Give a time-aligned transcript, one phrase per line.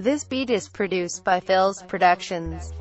[0.00, 2.72] This beat is produced by Phil's Productions.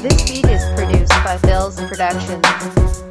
[0.00, 3.07] This beat is produced by Phil's Productions.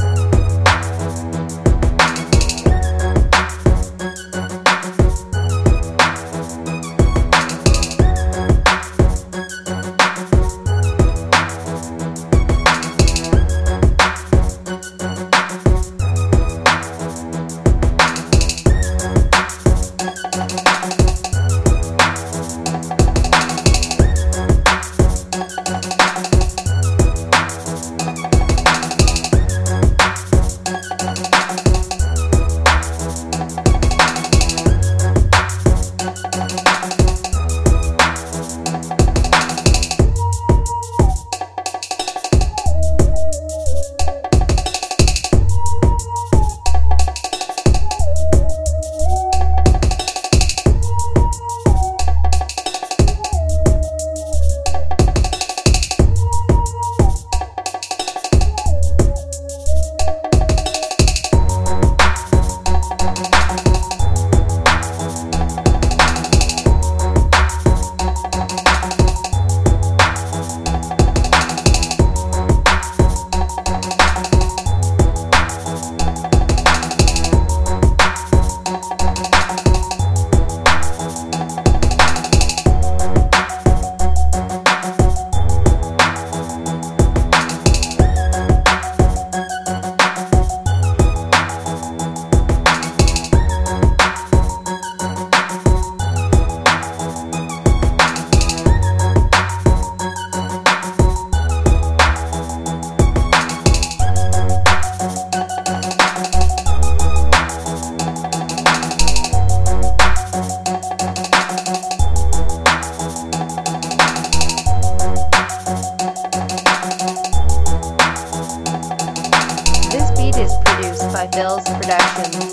[121.37, 122.46] Phil's Productions.